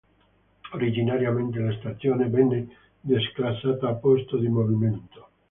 Originariamente 0.73 1.59
la 1.59 1.71
stazione, 1.77 2.25
venne 2.25 2.67
declassata 3.01 3.89
a 3.89 3.93
posto 3.93 4.37
di 4.39 4.47
movimento. 4.47 5.27